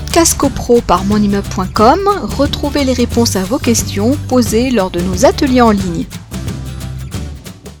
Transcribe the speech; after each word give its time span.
podcast 0.00 0.36
copro 0.36 0.82
par 0.82 1.06
monimmeuble.com, 1.06 2.00
retrouvez 2.36 2.84
les 2.84 2.92
réponses 2.92 3.34
à 3.34 3.44
vos 3.44 3.56
questions 3.56 4.14
posées 4.28 4.70
lors 4.70 4.90
de 4.90 5.00
nos 5.00 5.24
ateliers 5.24 5.62
en 5.62 5.70
ligne. 5.70 6.04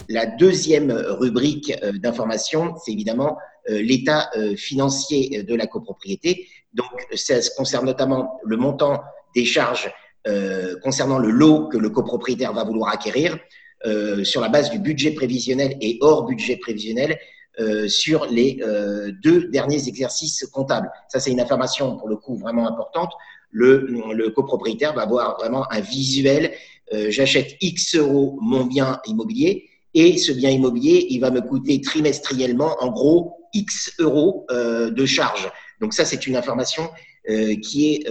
La 0.08 0.24
deuxième 0.24 0.90
rubrique 0.90 1.74
euh, 1.82 1.92
d'information, 1.92 2.74
c'est 2.82 2.92
évidemment 2.92 3.36
euh, 3.68 3.82
l'état 3.82 4.30
euh, 4.34 4.56
financier 4.56 5.42
de 5.42 5.54
la 5.54 5.66
copropriété. 5.66 6.48
Donc, 6.72 6.86
ça 7.14 7.34
concerne 7.54 7.84
notamment 7.84 8.40
le 8.42 8.56
montant 8.56 9.02
des 9.34 9.44
charges 9.44 9.92
concernant 10.82 11.18
le 11.18 11.30
lot 11.30 11.68
que 11.68 11.76
le 11.76 11.90
copropriétaire 11.90 12.52
va 12.52 12.64
vouloir 12.64 12.92
acquérir 12.92 13.38
sur 14.24 14.40
la 14.40 14.48
base 14.48 14.70
du 14.70 14.80
budget 14.80 15.12
prévisionnel 15.12 15.76
et 15.80 15.98
hors 16.00 16.24
budget 16.24 16.56
prévisionnel 16.56 17.16
euh, 17.58 17.88
sur 17.88 18.26
les 18.26 18.58
euh, 18.60 19.12
deux 19.22 19.48
derniers 19.48 19.88
exercices 19.88 20.46
comptables. 20.52 20.90
Ça, 21.08 21.20
c'est 21.20 21.30
une 21.30 21.40
information 21.40 21.96
pour 21.96 22.06
le 22.06 22.16
coup 22.16 22.36
vraiment 22.36 22.68
importante. 22.68 23.10
Le, 23.50 24.28
copropriétaire 24.28 24.92
va 24.92 25.02
avoir 25.02 25.38
vraiment 25.38 25.64
un 25.72 25.80
visuel. 25.80 26.52
Euh, 26.92 27.10
j'achète 27.10 27.56
X 27.62 27.94
euros 27.94 28.38
mon 28.42 28.66
bien 28.66 29.00
immobilier 29.06 29.70
et 29.94 30.18
ce 30.18 30.32
bien 30.32 30.50
immobilier, 30.50 31.06
il 31.08 31.20
va 31.20 31.30
me 31.30 31.40
coûter 31.40 31.80
trimestriellement 31.80 32.76
en 32.80 32.90
gros 32.90 33.48
X 33.54 33.94
euros 34.00 34.46
de 34.50 35.06
charge. 35.06 35.50
Donc 35.80 35.94
ça, 35.94 36.04
c'est 36.04 36.26
une 36.26 36.36
information 36.36 36.90
qui 37.62 37.94
est 37.94 38.06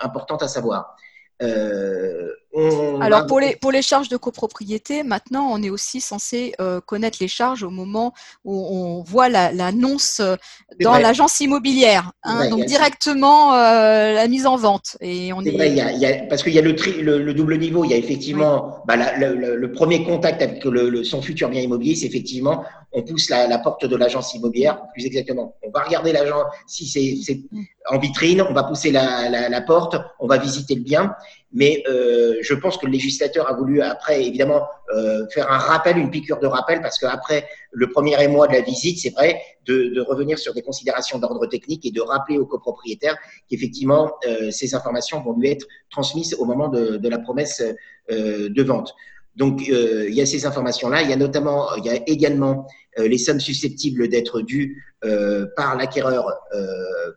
importante 0.00 0.44
à 0.44 0.48
savoir. 0.48 0.94
Euh, 1.42 2.98
Alors 3.00 3.26
pour 3.26 3.38
les, 3.38 3.54
pour 3.56 3.70
les 3.70 3.82
charges 3.82 4.08
de 4.08 4.16
copropriété, 4.16 5.04
maintenant 5.04 5.48
on 5.52 5.62
est 5.62 5.70
aussi 5.70 6.00
censé 6.00 6.54
euh, 6.60 6.80
connaître 6.80 7.18
les 7.20 7.28
charges 7.28 7.62
au 7.62 7.70
moment 7.70 8.12
où 8.44 8.56
on 8.56 9.02
voit 9.02 9.28
l'annonce 9.28 10.18
euh, 10.20 10.34
dans 10.80 10.98
l'agence 10.98 11.38
immobilière, 11.38 12.10
hein, 12.24 12.48
donc 12.48 12.64
directement 12.64 13.54
la 13.54 14.26
mise 14.26 14.46
en 14.46 14.56
vente. 14.56 14.96
Et 15.00 15.32
on 15.32 15.42
est, 15.42 15.50
vrai, 15.50 15.70
y 15.70 15.80
a, 15.80 15.92
y 15.92 16.06
a, 16.06 16.26
parce 16.26 16.42
qu'il 16.42 16.52
y 16.52 16.58
a 16.58 16.62
le, 16.62 16.72
le, 16.72 17.34
double 17.34 17.58
niveau, 17.58 17.84
il 17.84 17.90
y 17.90 17.94
a 17.94 17.96
effectivement 17.96 18.82
bah, 18.86 18.96
le, 18.96 19.72
premier 19.72 20.02
contact 20.02 20.42
avec 20.42 20.64
le, 20.64 21.04
son 21.04 21.22
futur 21.22 21.50
bien 21.50 21.60
immobilier, 21.60 21.94
c'est 21.94 22.06
effectivement 22.06 22.64
on 22.98 23.02
pousse 23.02 23.30
la, 23.30 23.58
porte 23.58 23.84
de 23.86 23.96
l'agence 23.96 24.34
immobilière, 24.34 24.82
plus 24.92 25.06
exactement. 25.06 25.56
On 25.62 25.70
va 25.70 25.84
regarder 25.84 26.12
l'agent 26.12 26.44
si 26.66 26.86
c'est 26.86 27.40
en 27.88 27.98
vitrine, 27.98 28.42
on 28.42 28.52
va 28.52 28.64
pousser 28.64 28.90
la, 28.90 29.60
porte, 29.60 29.96
on 30.18 30.26
va 30.26 30.38
visiter 30.38 30.74
le 30.74 30.82
bien. 30.82 31.14
Mais 31.52 31.82
euh, 31.88 32.34
je 32.42 32.54
pense 32.54 32.76
que 32.76 32.86
le 32.86 32.92
législateur 32.92 33.48
a 33.48 33.54
voulu 33.54 33.80
après, 33.80 34.22
évidemment, 34.26 34.66
euh, 34.94 35.26
faire 35.28 35.50
un 35.50 35.58
rappel, 35.58 35.96
une 35.96 36.10
piqûre 36.10 36.40
de 36.40 36.46
rappel, 36.46 36.82
parce 36.82 36.98
qu'après 36.98 37.48
le 37.70 37.88
premier 37.88 38.22
émoi 38.22 38.48
de 38.48 38.52
la 38.52 38.60
visite, 38.60 38.98
c'est 38.98 39.14
vrai, 39.14 39.40
de, 39.64 40.00
revenir 40.00 40.38
sur 40.38 40.52
des 40.52 40.62
considérations 40.62 41.18
d'ordre 41.18 41.46
technique 41.46 41.86
et 41.86 41.90
de 41.90 42.00
rappeler 42.00 42.36
aux 42.36 42.46
copropriétaires 42.46 43.16
qu'effectivement, 43.48 44.12
euh, 44.26 44.50
ces 44.50 44.74
informations 44.74 45.22
vont 45.22 45.38
lui 45.38 45.50
être 45.50 45.66
transmises 45.90 46.34
au 46.34 46.44
moment 46.44 46.68
de, 46.68 47.08
la 47.08 47.18
promesse 47.18 47.62
de 48.10 48.62
vente. 48.62 48.94
Donc, 49.36 49.68
euh, 49.68 50.08
il 50.08 50.14
y 50.14 50.20
a 50.20 50.26
ces 50.26 50.46
informations-là. 50.46 51.02
Il 51.02 51.10
y 51.10 51.12
a 51.12 51.16
notamment, 51.16 51.74
il 51.76 51.84
y 51.84 51.90
a 51.90 52.02
également 52.08 52.66
euh, 52.98 53.06
les 53.06 53.18
sommes 53.18 53.40
susceptibles 53.40 54.08
d'être 54.08 54.40
dues 54.40 54.84
euh, 55.04 55.46
par 55.56 55.76
l'acquéreur, 55.76 56.26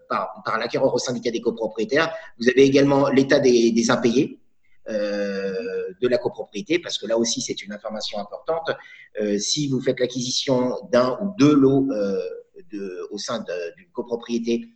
par, 0.07 0.59
l'acquéreur 0.59 0.93
au 0.93 0.99
syndicat 0.99 1.31
des 1.31 1.41
copropriétaires. 1.41 2.13
Vous 2.39 2.47
avez 2.47 2.63
également 2.63 3.09
l'état 3.09 3.39
des, 3.39 3.89
impayés. 3.89 4.39
de 4.87 6.07
la 6.07 6.17
copropriété, 6.17 6.79
parce 6.79 6.97
que 6.97 7.07
là 7.07 7.17
aussi 7.17 7.41
c'est 7.41 7.63
une 7.63 7.71
information 7.71 8.19
importante. 8.19 8.69
si 9.37 9.67
vous 9.67 9.79
faites 9.81 9.99
l'acquisition 9.99 10.57
d'un 10.91 11.17
ou 11.21 11.33
deux 11.37 11.55
lots 11.55 11.87
au 13.11 13.17
sein 13.17 13.39
d'une 13.39 13.91
copropriété 13.93 14.67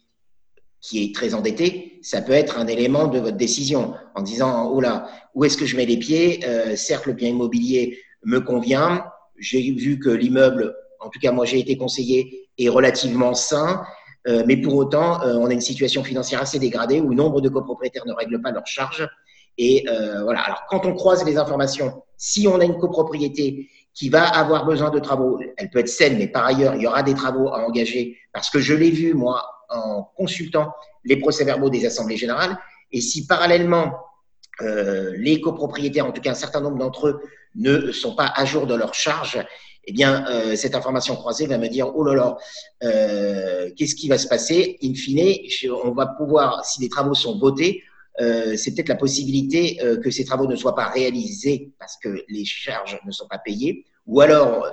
qui 0.85 1.03
est 1.03 1.15
très 1.15 1.33
endetté, 1.33 1.99
ça 2.03 2.21
peut 2.21 2.33
être 2.33 2.59
un 2.59 2.67
élément 2.67 3.07
de 3.07 3.17
votre 3.17 3.37
décision 3.37 3.95
en 4.13 4.21
disant 4.21 4.69
oh 4.71 4.79
là, 4.79 5.07
où 5.33 5.43
est-ce 5.43 5.57
que 5.57 5.65
je 5.65 5.75
mets 5.75 5.87
les 5.87 5.97
pieds 5.97 6.41
euh, 6.45 6.75
Certes, 6.75 7.07
le 7.07 7.13
bien 7.13 7.29
immobilier 7.29 7.97
me 8.23 8.39
convient. 8.39 9.03
J'ai 9.39 9.71
vu 9.71 9.97
que 9.97 10.09
l'immeuble, 10.09 10.75
en 10.99 11.09
tout 11.09 11.19
cas 11.19 11.31
moi 11.31 11.45
j'ai 11.45 11.59
été 11.59 11.75
conseillé, 11.75 12.49
est 12.59 12.69
relativement 12.69 13.33
sain, 13.33 13.83
euh, 14.27 14.43
mais 14.45 14.57
pour 14.57 14.75
autant 14.75 15.23
euh, 15.23 15.33
on 15.39 15.47
a 15.47 15.53
une 15.53 15.61
situation 15.61 16.03
financière 16.03 16.39
assez 16.39 16.59
dégradée 16.59 17.01
où 17.01 17.15
nombre 17.15 17.41
de 17.41 17.49
copropriétaires 17.49 18.05
ne 18.05 18.13
règlent 18.13 18.41
pas 18.41 18.51
leurs 18.51 18.67
charges. 18.67 19.07
Et 19.57 19.85
voilà. 19.87 20.41
Alors 20.41 20.65
quand 20.69 20.85
on 20.85 20.93
croise 20.93 21.25
les 21.25 21.37
informations, 21.37 22.03
si 22.17 22.45
on 22.45 22.59
a 22.59 22.65
une 22.65 22.77
copropriété 22.77 23.69
qui 23.93 24.09
va 24.09 24.27
avoir 24.27 24.65
besoin 24.65 24.89
de 24.89 24.99
travaux, 24.99 25.39
elle 25.55 25.69
peut 25.69 25.79
être 25.79 25.87
saine, 25.87 26.17
mais 26.17 26.27
par 26.27 26.45
ailleurs 26.45 26.75
il 26.75 26.81
y 26.81 26.87
aura 26.87 27.03
des 27.03 27.13
travaux 27.13 27.47
à 27.47 27.65
engager 27.65 28.17
parce 28.33 28.49
que 28.49 28.59
je 28.59 28.73
l'ai 28.73 28.91
vu 28.91 29.13
moi 29.13 29.54
en 29.69 30.03
consultant 30.15 30.73
les 31.03 31.17
procès-verbaux 31.17 31.69
des 31.69 31.85
assemblées 31.85 32.17
générales. 32.17 32.57
Et 32.91 33.01
si 33.01 33.27
parallèlement, 33.27 33.93
euh, 34.61 35.13
les 35.17 35.41
copropriétaires, 35.41 36.05
en 36.05 36.11
tout 36.11 36.21
cas 36.21 36.31
un 36.31 36.35
certain 36.35 36.61
nombre 36.61 36.77
d'entre 36.77 37.07
eux, 37.07 37.21
ne 37.55 37.91
sont 37.91 38.15
pas 38.15 38.31
à 38.35 38.45
jour 38.45 38.67
de 38.67 38.75
leurs 38.75 38.93
charges, 38.93 39.43
eh 39.87 39.93
bien, 39.93 40.25
euh, 40.29 40.55
cette 40.55 40.75
information 40.75 41.15
croisée 41.15 41.45
va 41.45 41.57
me 41.57 41.67
dire, 41.67 41.95
oh 41.95 42.03
là 42.03 42.15
là, 42.15 42.37
euh, 42.83 43.69
qu'est-ce 43.77 43.95
qui 43.95 44.07
va 44.07 44.17
se 44.17 44.27
passer? 44.27 44.77
In 44.81 44.93
fine, 44.93 45.37
on 45.83 45.91
va 45.91 46.07
pouvoir, 46.07 46.65
si 46.65 46.79
des 46.79 46.89
travaux 46.89 47.13
sont 47.13 47.37
votés, 47.37 47.83
c'est 48.17 48.73
peut-être 48.73 48.87
la 48.87 48.95
possibilité 48.95 49.77
que 50.01 50.09
ces 50.09 50.23
travaux 50.23 50.47
ne 50.47 50.55
soient 50.55 50.73
pas 50.73 50.87
réalisés 50.87 51.73
parce 51.77 51.97
que 51.97 52.23
les 52.29 52.45
charges 52.45 52.97
ne 53.05 53.11
sont 53.11 53.27
pas 53.27 53.39
payées, 53.39 53.83
ou 54.07 54.21
alors 54.21 54.65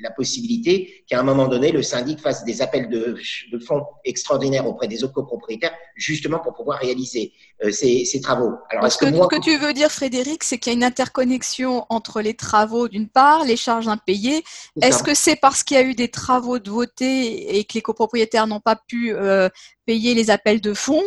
la 0.00 0.10
possibilité 0.10 1.04
qu'à 1.06 1.20
un 1.20 1.22
moment 1.22 1.48
donné, 1.48 1.72
le 1.72 1.82
syndic 1.82 2.20
fasse 2.20 2.44
des 2.44 2.62
appels 2.62 2.88
de, 2.88 3.16
fonds 3.60 3.84
extraordinaires 4.04 4.66
auprès 4.66 4.88
des 4.88 5.04
autres 5.04 5.14
copropriétaires, 5.14 5.74
justement 5.96 6.38
pour 6.38 6.54
pouvoir 6.54 6.78
réaliser 6.78 7.32
euh, 7.64 7.70
ces, 7.72 8.04
ces, 8.04 8.20
travaux. 8.20 8.52
Alors, 8.70 8.82
Parce 8.82 8.96
que, 8.96 9.06
ce 9.06 9.26
que 9.28 9.40
tu 9.40 9.56
veux 9.56 9.72
dire, 9.72 9.90
Frédéric, 9.90 10.44
c'est 10.44 10.58
qu'il 10.58 10.72
y 10.72 10.74
a 10.74 10.76
une 10.76 10.84
interconnexion 10.84 11.86
entre 11.88 12.20
les 12.20 12.34
travaux 12.34 12.86
d'une 12.86 13.08
part, 13.08 13.44
les 13.44 13.56
charges 13.56 13.88
impayées. 13.88 14.44
Est-ce 14.82 15.02
que 15.02 15.14
c'est 15.14 15.36
parce 15.36 15.64
qu'il 15.64 15.76
y 15.76 15.80
a 15.80 15.82
eu 15.82 15.94
des 15.94 16.08
travaux 16.08 16.58
de 16.58 16.70
voter 16.70 17.56
et 17.56 17.64
que 17.64 17.74
les 17.74 17.82
copropriétaires 17.82 18.46
n'ont 18.46 18.60
pas 18.60 18.76
pu 18.76 19.14
euh, 19.14 19.48
payer 19.86 20.14
les 20.14 20.30
appels 20.30 20.60
de 20.60 20.74
fonds? 20.74 21.04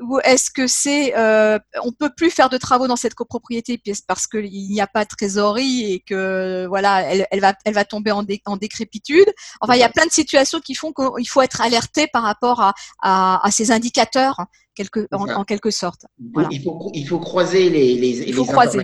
Ou 0.00 0.20
est-ce 0.20 0.52
que 0.52 0.68
c'est 0.68 1.16
euh, 1.16 1.58
on 1.82 1.90
peut 1.90 2.10
plus 2.16 2.30
faire 2.30 2.48
de 2.48 2.56
travaux 2.56 2.86
dans 2.86 2.94
cette 2.94 3.14
copropriété 3.14 3.82
parce 4.06 4.28
qu'il 4.28 4.48
n'y 4.48 4.80
a 4.80 4.86
pas 4.86 5.02
de 5.02 5.08
trésorerie 5.08 5.92
et 5.92 6.00
que 6.00 6.66
voilà 6.68 7.02
elle, 7.02 7.26
elle 7.32 7.40
va 7.40 7.54
elle 7.64 7.74
va 7.74 7.84
tomber 7.84 8.12
en, 8.12 8.24
en, 8.46 8.56
décrépitude? 8.56 9.26
Enfin, 9.60 9.74
il 9.74 9.80
y 9.80 9.82
a 9.82 9.88
plein 9.88 10.06
de 10.06 10.12
situations 10.12 10.60
qui 10.60 10.76
font 10.76 10.92
qu'il 10.92 11.28
faut 11.28 11.42
être 11.42 11.60
alerté 11.60 12.06
par 12.06 12.22
rapport 12.22 12.60
à, 12.60 12.74
à, 13.02 13.44
à 13.44 13.50
ces 13.50 13.72
indicateurs 13.72 14.27
quelque, 14.74 15.06
en, 15.12 15.44
quelque 15.44 15.70
sorte. 15.70 16.06
Il, 16.50 16.62
faut, 16.62 16.90
il 16.94 17.06
faut 17.06 17.18
croiser 17.18 17.70
les, 17.70 17.94
les, 17.94 18.12
les 18.24 18.40
informations 18.40 18.82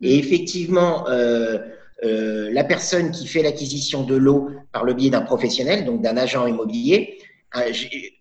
et 0.00 0.16
mm. 0.16 0.18
effectivement. 0.20 1.08
Euh, 1.08 1.58
euh, 2.04 2.50
la 2.52 2.62
personne 2.62 3.10
qui 3.10 3.26
fait 3.26 3.42
l'acquisition 3.42 4.04
de 4.04 4.14
l'eau 4.14 4.50
par 4.72 4.84
le 4.84 4.94
biais 4.94 5.10
d'un 5.10 5.22
professionnel, 5.22 5.84
donc 5.84 6.00
d'un 6.00 6.16
agent 6.16 6.46
immobilier, 6.46 7.18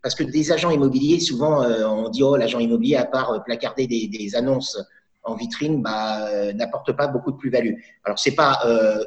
parce 0.02 0.16
que 0.16 0.24
des 0.24 0.52
agents 0.52 0.72
immobiliers, 0.72 1.20
souvent, 1.20 1.62
euh, 1.62 1.86
on 1.86 2.10
dit, 2.10 2.24
oh, 2.24 2.38
l'agent 2.38 2.60
immobilier, 2.60 2.96
à 2.96 3.06
part 3.06 3.44
placarder 3.44 3.86
des, 3.86 4.08
des 4.08 4.36
annonces 4.36 4.80
en 5.24 5.36
vitrine, 5.36 5.82
bah, 5.84 6.28
euh, 6.28 6.54
n'apporte 6.54 6.94
pas 6.94 7.08
beaucoup 7.08 7.32
de 7.32 7.38
plus-value. 7.38 7.74
Alors, 8.04 8.18
c'est 8.18 8.34
pas, 8.34 8.62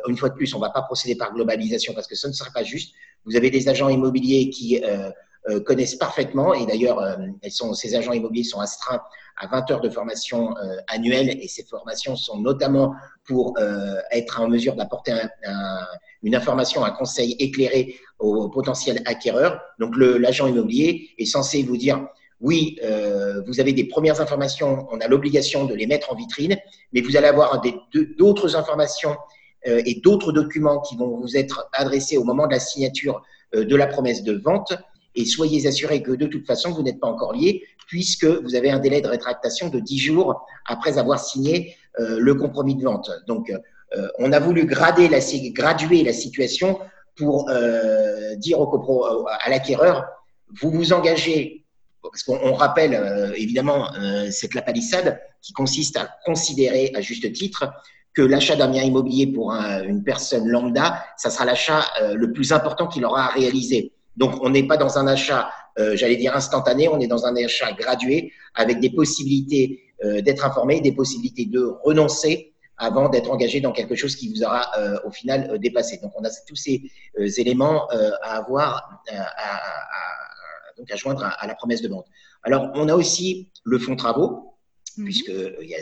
une 0.06 0.16
fois 0.16 0.28
de 0.28 0.34
plus, 0.34 0.54
on 0.54 0.60
va 0.60 0.70
pas 0.70 0.82
procéder 0.82 1.16
par 1.16 1.34
globalisation 1.34 1.92
parce 1.94 2.06
que 2.06 2.14
ce 2.14 2.28
ne 2.28 2.32
serait 2.32 2.52
pas 2.54 2.62
juste. 2.62 2.94
Vous 3.24 3.36
avez 3.36 3.50
des 3.50 3.68
agents 3.68 3.88
immobiliers 3.88 4.50
qui 4.50 4.80
connaissent 5.64 5.96
parfaitement, 5.96 6.54
et 6.54 6.66
d'ailleurs, 6.66 7.18
ces 7.74 7.94
agents 7.94 8.12
immobiliers 8.12 8.44
sont 8.44 8.60
astreints 8.60 9.00
à 9.36 9.46
20 9.46 9.70
heures 9.70 9.80
de 9.80 9.88
formation 9.88 10.54
annuelle, 10.86 11.30
et 11.40 11.48
ces 11.48 11.64
formations 11.64 12.14
sont 12.14 12.38
notamment 12.38 12.94
pour 13.24 13.54
être 14.10 14.40
en 14.40 14.48
mesure 14.48 14.76
d'apporter 14.76 15.12
un 15.12 15.86
une 16.22 16.34
information, 16.34 16.84
un 16.84 16.90
conseil 16.90 17.36
éclairé 17.38 17.96
au 18.18 18.48
potentiel 18.48 19.02
acquéreur. 19.06 19.60
Donc 19.78 19.94
l'agent 19.96 20.46
immobilier 20.46 21.10
est 21.18 21.24
censé 21.24 21.62
vous 21.62 21.76
dire 21.76 22.06
oui, 22.40 22.78
euh, 22.82 23.42
vous 23.46 23.60
avez 23.60 23.74
des 23.74 23.84
premières 23.84 24.20
informations, 24.22 24.86
on 24.90 24.98
a 25.00 25.08
l'obligation 25.08 25.66
de 25.66 25.74
les 25.74 25.86
mettre 25.86 26.10
en 26.10 26.16
vitrine, 26.16 26.56
mais 26.92 27.02
vous 27.02 27.16
allez 27.16 27.26
avoir 27.26 27.60
d'autres 28.16 28.56
informations 28.56 29.14
euh, 29.66 29.82
et 29.84 29.96
d'autres 29.96 30.32
documents 30.32 30.80
qui 30.80 30.96
vont 30.96 31.18
vous 31.20 31.36
être 31.36 31.68
adressés 31.72 32.16
au 32.16 32.24
moment 32.24 32.46
de 32.46 32.52
la 32.52 32.60
signature 32.60 33.22
euh, 33.54 33.66
de 33.66 33.76
la 33.76 33.86
promesse 33.86 34.22
de 34.22 34.32
vente. 34.32 34.72
Et 35.14 35.24
soyez 35.24 35.66
assurés 35.66 36.02
que 36.02 36.12
de 36.12 36.26
toute 36.26 36.46
façon, 36.46 36.72
vous 36.72 36.82
n'êtes 36.82 37.00
pas 37.00 37.08
encore 37.08 37.32
lié, 37.32 37.64
puisque 37.86 38.24
vous 38.24 38.54
avez 38.54 38.70
un 38.70 38.78
délai 38.78 39.00
de 39.00 39.08
rétractation 39.08 39.68
de 39.68 39.80
10 39.80 39.98
jours 39.98 40.46
après 40.66 40.98
avoir 40.98 41.18
signé 41.18 41.74
le 41.98 42.34
compromis 42.34 42.76
de 42.76 42.84
vente. 42.84 43.10
Donc, 43.26 43.52
euh, 43.96 44.08
on 44.18 44.32
a 44.32 44.38
voulu 44.38 44.66
graduer 44.66 45.08
la 45.08 45.20
situation 46.12 46.78
pour 47.16 47.48
euh, 47.50 48.36
dire 48.36 48.60
au 48.60 49.04
à 49.28 49.50
l'acquéreur, 49.50 50.06
vous 50.60 50.70
vous 50.70 50.92
engagez, 50.92 51.64
parce 52.02 52.22
qu'on 52.22 52.54
rappelle 52.54 52.94
euh, 52.94 53.32
évidemment 53.34 53.90
cette 54.30 54.54
la 54.54 54.62
palissade 54.62 55.20
qui 55.42 55.52
consiste 55.52 55.96
à 55.96 56.08
considérer 56.24 56.92
à 56.94 57.00
juste 57.00 57.30
titre 57.32 57.72
que 58.14 58.22
l'achat 58.22 58.56
d'un 58.56 58.68
bien 58.68 58.82
immobilier 58.82 59.28
pour 59.28 59.52
une 59.52 60.02
personne 60.02 60.48
lambda, 60.48 61.04
ça 61.16 61.30
sera 61.30 61.44
l'achat 61.44 61.84
le 62.12 62.32
plus 62.32 62.52
important 62.52 62.88
qu'il 62.88 63.04
aura 63.04 63.26
à 63.26 63.28
réaliser. 63.28 63.92
Donc, 64.16 64.42
on 64.42 64.50
n'est 64.50 64.66
pas 64.66 64.76
dans 64.76 64.98
un 64.98 65.06
achat, 65.06 65.50
euh, 65.78 65.96
j'allais 65.96 66.16
dire 66.16 66.36
instantané, 66.36 66.88
on 66.88 67.00
est 67.00 67.06
dans 67.06 67.26
un 67.26 67.36
achat 67.36 67.72
gradué 67.72 68.32
avec 68.54 68.80
des 68.80 68.90
possibilités 68.90 69.82
euh, 70.04 70.20
d'être 70.20 70.44
informé, 70.44 70.80
des 70.80 70.92
possibilités 70.92 71.46
de 71.46 71.72
renoncer 71.84 72.52
avant 72.76 73.08
d'être 73.08 73.30
engagé 73.30 73.60
dans 73.60 73.72
quelque 73.72 73.94
chose 73.94 74.16
qui 74.16 74.32
vous 74.32 74.42
aura 74.42 74.66
euh, 74.78 74.98
au 75.04 75.10
final 75.10 75.58
dépassé. 75.58 75.98
Donc, 75.98 76.12
on 76.16 76.24
a 76.24 76.30
tous 76.46 76.56
ces 76.56 76.90
éléments 77.16 77.86
à 78.22 78.38
avoir, 78.38 79.02
à, 79.10 79.60
donc 80.78 80.90
à 80.90 80.96
joindre 80.96 81.24
à, 81.24 81.46
la 81.46 81.54
promesse 81.54 81.82
de 81.82 81.88
vente. 81.88 82.06
Alors, 82.42 82.70
on 82.74 82.88
a 82.88 82.94
aussi 82.94 83.50
le 83.64 83.78
fonds 83.78 83.96
travaux, 83.96 84.54
mhm. 84.96 85.04
puisque 85.04 85.32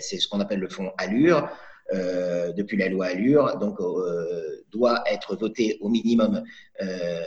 c'est 0.01 0.19
ce 0.19 0.29
qu'on 0.29 0.41
appelle 0.41 0.59
le 0.59 0.69
fonds 0.69 0.91
Allure. 0.99 1.49
Euh, 1.95 2.53
depuis 2.53 2.77
la 2.77 2.91
loi 2.91 3.07
Allure, 3.07 3.57
donc 3.57 3.81
euh, 3.81 4.63
doit 4.71 5.03
être 5.11 5.37
voté 5.37 5.79
au 5.81 5.89
minimum 5.89 6.45
euh, 6.83 7.23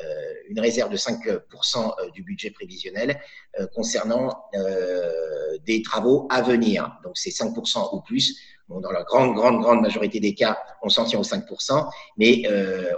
une 0.52 0.60
réserve 0.60 0.92
de 0.92 0.98
5% 0.98 2.12
du 2.14 2.24
budget 2.24 2.52
prévisionnel 2.52 3.20
concernant 3.74 4.44
des 5.66 5.82
travaux 5.82 6.28
à 6.30 6.42
venir. 6.42 6.92
Donc 7.04 7.14
c'est 7.16 7.32
5% 7.32 7.96
ou 7.96 8.02
plus. 8.02 8.38
Bon, 8.68 8.80
dans 8.80 8.92
la 8.92 9.04
grande, 9.04 9.34
grande, 9.34 9.62
grande 9.62 9.82
majorité 9.82 10.20
des 10.20 10.34
cas, 10.34 10.58
on 10.82 10.90
s'en 10.90 11.06
tient 11.06 11.20
aux 11.20 11.24
5%, 11.24 11.90
mais 12.18 12.44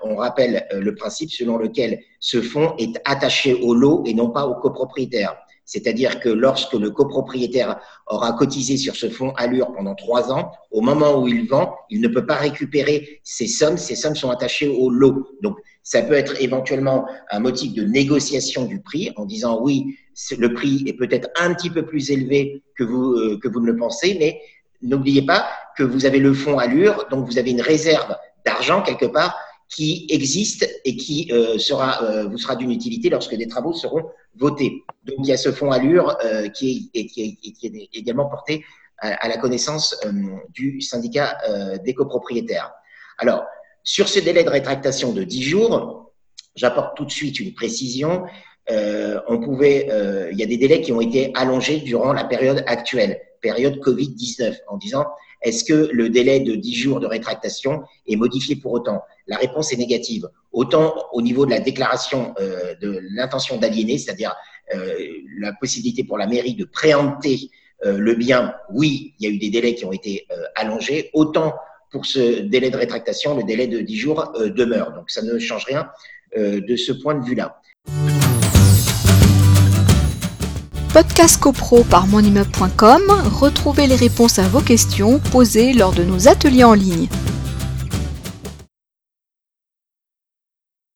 on 0.04 0.16
rappelle 0.16 0.68
le 0.72 0.96
principe 0.96 1.32
selon 1.32 1.58
lequel 1.58 2.00
ce 2.20 2.42
fonds 2.42 2.76
est 2.78 3.00
attaché 3.06 3.54
au 3.54 3.74
lot 3.74 4.04
et 4.06 4.14
non 4.14 4.30
pas 4.32 4.46
au 4.48 4.56
copropriétaire. 4.56 5.36
C'est-à-dire 5.66 6.20
que 6.20 6.28
lorsque 6.28 6.74
le 6.74 6.92
copropriétaire 6.92 7.80
aura 8.08 8.34
cotisé 8.34 8.76
sur 8.76 8.98
ce 8.98 9.10
fonds 9.10 9.32
Allure 9.38 9.72
pendant 9.72 9.96
trois 9.96 10.30
ans, 10.30 10.52
au 10.72 10.82
moment 10.82 11.22
où 11.22 11.28
il 11.30 11.48
vend, 11.48 11.74
il 11.90 12.02
ne 12.02 12.10
peut 12.10 12.26
pas 12.26 12.36
récupérer 12.36 13.22
ces 13.24 13.48
sommes. 13.48 13.78
Ces 13.78 13.96
sommes 13.96 14.16
sont 14.16 14.30
attachées 14.30 14.68
au 14.68 14.90
lot. 14.90 15.26
Donc, 15.42 15.58
ça 15.84 16.02
peut 16.02 16.14
être 16.14 16.42
éventuellement 16.42 17.06
un 17.30 17.40
motif 17.40 17.74
de 17.74 17.84
négociation 17.84 18.66
du 18.66 18.82
prix 18.82 19.12
en 19.18 19.26
disant 19.26 19.62
oui, 19.62 19.98
le 20.38 20.54
prix 20.54 20.84
est 20.88 20.94
peut-être 20.94 21.30
un 21.40 21.54
petit 21.54 21.70
peu 21.70 21.86
plus 21.86 22.10
élevé 22.10 22.64
que 22.78 22.84
vous, 22.84 23.14
euh, 23.14 23.40
que 23.42 23.48
vous 23.48 23.60
ne 23.60 23.68
le 23.68 23.76
pensez, 23.76 24.16
mais 24.20 24.40
n'oubliez 24.82 25.24
pas 25.24 25.48
que 25.78 25.84
vous 25.84 26.06
avez 26.06 26.20
le 26.20 26.34
fonds 26.34 26.58
Allure, 26.60 27.08
donc 27.10 27.26
vous 27.26 27.38
avez 27.38 27.52
une 27.52 27.62
réserve 27.62 28.16
d'argent 28.46 28.82
quelque 28.82 29.06
part 29.06 29.38
qui 29.70 30.06
existe 30.10 30.70
et 30.86 30.96
qui 30.96 31.30
euh, 31.32 31.58
sera, 31.58 32.04
euh, 32.04 32.28
vous 32.28 32.38
sera 32.38 32.56
d'une 32.56 32.72
utilité 32.72 33.10
lorsque 33.10 33.36
des 33.36 33.48
travaux 33.48 33.74
seront 33.74 34.10
votés. 34.36 34.84
Donc 35.06 35.18
il 35.20 35.26
y 35.26 35.34
a 35.34 35.38
ce 35.38 35.52
fonds 35.52 35.72
Allure 35.72 36.16
euh, 36.24 36.50
qui, 36.50 36.92
est, 36.94 37.06
qui, 37.08 37.40
est, 37.64 37.90
également 37.94 38.30
porté 38.30 38.64
à, 39.00 39.28
la 39.28 39.38
connaissance 39.38 40.00
du 40.54 40.80
syndicat 40.80 41.38
des 41.84 41.94
copropriétaires. 41.94 42.72
Alors, 43.18 43.44
sur 43.84 44.08
ce 44.08 44.20
délai 44.20 44.44
de 44.44 44.50
rétractation 44.50 45.12
de 45.12 45.24
10 45.24 45.44
jours, 45.44 46.14
j'apporte 46.56 46.96
tout 46.96 47.06
de 47.06 47.12
suite 47.12 47.40
une 47.40 47.54
précision. 47.54 48.24
on 48.70 49.40
pouvait, 49.40 49.90
il 50.32 50.38
y 50.38 50.44
a 50.44 50.46
des 50.46 50.58
délais 50.58 50.82
qui 50.82 50.92
ont 50.92 51.02
été 51.02 51.32
allongés 51.36 51.78
durant 51.78 52.14
la 52.14 52.24
période 52.24 52.64
actuelle, 52.68 53.20
période 53.42 53.78
Covid-19, 53.80 54.56
en 54.68 54.78
disant 54.78 55.06
est-ce 55.44 55.66
que 55.66 55.90
le 55.92 56.10
délai 56.10 56.40
de 56.40 56.56
10 56.56 56.74
jours 56.74 57.00
de 57.00 57.06
rétractation 57.06 57.84
est 58.08 58.16
modifié 58.16 58.56
pour 58.56 58.72
autant? 58.72 59.02
La 59.28 59.38
réponse 59.38 59.74
est 59.74 59.78
négative. 59.78 60.30
Autant 60.52 60.96
au 61.12 61.22
niveau 61.22 61.46
de 61.46 61.52
la 61.52 61.60
déclaration 61.60 62.34
euh, 62.40 62.76
de 62.82 63.00
l'intention 63.12 63.58
d'aliéner, 63.58 63.98
c'est-à-dire 63.98 64.34
euh, 64.74 64.96
la 65.40 65.54
possibilité 65.54 66.04
pour 66.06 66.18
la 66.18 66.28
mairie 66.28 66.56
de 66.56 66.64
préempter 66.64 67.52
euh, 67.86 67.98
le 67.98 68.16
bien, 68.16 68.56
oui, 68.72 69.14
il 69.20 69.28
y 69.28 69.32
a 69.32 69.34
eu 69.34 69.38
des 69.38 69.50
délais 69.50 69.76
qui 69.76 69.86
ont 69.86 69.92
été 69.92 70.26
allongés. 70.56 71.10
Autant 71.14 71.54
pour 71.94 72.06
ce 72.06 72.42
délai 72.42 72.70
de 72.72 72.76
rétractation, 72.76 73.38
le 73.38 73.44
délai 73.44 73.68
de 73.68 73.80
10 73.80 73.96
jours 73.98 74.34
demeure. 74.38 74.92
Donc 74.92 75.10
ça 75.10 75.22
ne 75.22 75.40
change 75.40 75.64
rien 75.66 75.88
de 76.36 76.76
ce 76.76 76.92
point 76.92 77.16
de 77.16 77.24
vue-là. 77.24 77.62
Podcast 80.94 81.40
CoPro 81.40 81.84
par 81.84 82.06
monimmeuble.com, 82.06 83.02
retrouvez 83.40 83.88
les 83.88 83.96
réponses 83.96 84.38
à 84.38 84.48
vos 84.48 84.62
questions 84.62 85.20
posées 85.32 85.74
lors 85.74 85.92
de 85.92 86.04
nos 86.04 86.28
ateliers 86.28 86.64
en 86.64 86.74
ligne. 86.74 87.08